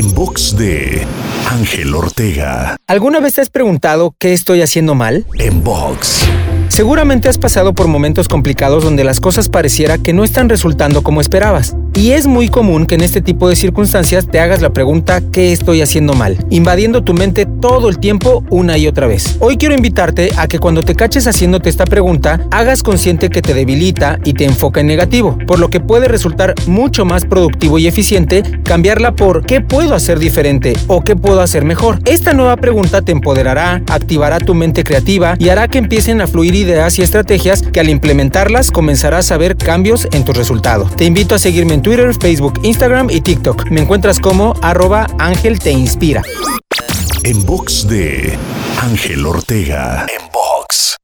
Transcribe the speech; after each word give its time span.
En 0.00 0.14
box 0.14 0.56
de 0.56 1.06
Ángel 1.50 1.94
Ortega. 1.94 2.74
¿Alguna 2.86 3.20
vez 3.20 3.34
te 3.34 3.42
has 3.42 3.50
preguntado 3.50 4.14
qué 4.18 4.32
estoy 4.32 4.62
haciendo 4.62 4.94
mal? 4.94 5.26
En 5.38 5.62
box. 5.62 6.22
Seguramente 6.68 7.28
has 7.28 7.36
pasado 7.36 7.74
por 7.74 7.86
momentos 7.86 8.26
complicados 8.26 8.82
donde 8.82 9.04
las 9.04 9.20
cosas 9.20 9.50
pareciera 9.50 9.98
que 9.98 10.14
no 10.14 10.24
están 10.24 10.48
resultando 10.48 11.02
como 11.02 11.20
esperabas. 11.20 11.76
Y 12.00 12.12
es 12.12 12.26
muy 12.26 12.48
común 12.48 12.86
que 12.86 12.94
en 12.94 13.02
este 13.02 13.20
tipo 13.20 13.46
de 13.46 13.54
circunstancias 13.54 14.26
te 14.26 14.40
hagas 14.40 14.62
la 14.62 14.70
pregunta 14.70 15.20
¿qué 15.20 15.52
estoy 15.52 15.82
haciendo 15.82 16.14
mal? 16.14 16.38
Invadiendo 16.48 17.04
tu 17.04 17.12
mente 17.12 17.44
todo 17.44 17.90
el 17.90 17.98
tiempo 17.98 18.42
una 18.48 18.78
y 18.78 18.86
otra 18.86 19.06
vez. 19.06 19.36
Hoy 19.38 19.58
quiero 19.58 19.74
invitarte 19.74 20.30
a 20.38 20.48
que 20.48 20.58
cuando 20.58 20.82
te 20.82 20.94
caches 20.94 21.26
haciéndote 21.26 21.68
esta 21.68 21.84
pregunta, 21.84 22.40
hagas 22.52 22.82
consciente 22.82 23.28
que 23.28 23.42
te 23.42 23.52
debilita 23.52 24.18
y 24.24 24.32
te 24.32 24.46
enfoca 24.46 24.80
en 24.80 24.86
negativo, 24.86 25.36
por 25.46 25.58
lo 25.58 25.68
que 25.68 25.80
puede 25.80 26.08
resultar 26.08 26.54
mucho 26.66 27.04
más 27.04 27.26
productivo 27.26 27.78
y 27.78 27.86
eficiente 27.86 28.44
cambiarla 28.64 29.12
por 29.12 29.44
¿qué 29.44 29.60
puedo 29.60 29.94
hacer 29.94 30.18
diferente? 30.18 30.72
o 30.86 31.02
¿qué 31.02 31.16
puedo 31.16 31.42
hacer 31.42 31.66
mejor? 31.66 31.98
Esta 32.06 32.32
nueva 32.32 32.56
pregunta 32.56 33.02
te 33.02 33.12
empoderará, 33.12 33.82
activará 33.90 34.38
tu 34.38 34.54
mente 34.54 34.84
creativa 34.84 35.36
y 35.38 35.50
hará 35.50 35.68
que 35.68 35.76
empiecen 35.76 36.22
a 36.22 36.26
fluir 36.26 36.54
ideas 36.54 36.98
y 36.98 37.02
estrategias 37.02 37.60
que 37.60 37.80
al 37.80 37.90
implementarlas 37.90 38.70
comenzarás 38.70 39.30
a 39.32 39.36
ver 39.36 39.58
cambios 39.58 40.08
en 40.12 40.24
tus 40.24 40.34
resultados. 40.34 40.96
Te 40.96 41.04
invito 41.04 41.34
a 41.34 41.38
seguirme 41.38 41.74
en 41.74 41.82
Twitter, 41.82 41.89
Facebook, 42.20 42.60
Instagram 42.62 43.08
y 43.10 43.20
TikTok. 43.20 43.68
Me 43.70 43.80
encuentras 43.80 44.20
como 44.20 44.54
arroba 44.62 45.08
Ángel 45.18 45.58
Te 45.58 45.72
Inspira. 45.72 46.22
En 47.24 47.44
box 47.44 47.88
de 47.88 48.38
Ángel 48.80 49.26
Ortega. 49.26 50.06
En 50.06 50.30
box. 50.32 50.96